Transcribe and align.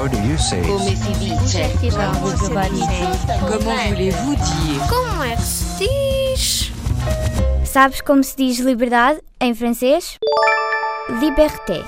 How 0.00 0.08
do 0.08 0.16
you 0.22 0.38
say 0.38 0.62
Come 0.62 0.80
si 0.80 1.12
dice? 1.18 1.60
Comment 3.46 3.88
voulez-vous 3.90 4.34
dire 4.34 4.80
Como 4.88 5.22
é 5.22 5.36
que 5.36 5.42
se 5.42 5.76
diz? 5.78 6.72
Sabes 7.66 8.00
como 8.00 8.24
se 8.24 8.34
diz 8.34 8.60
liberdade 8.60 9.20
em 9.38 9.54
francês? 9.54 10.16
Liberté. 11.20 11.84